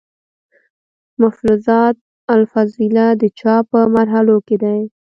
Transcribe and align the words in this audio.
ملفوظات 1.19 1.95
الافضلېه، 2.33 3.07
د 3.21 3.23
چاپ 3.39 3.63
پۀ 3.71 3.81
مرحلو 3.95 4.35
کښې 4.47 4.55
دی 4.63 4.79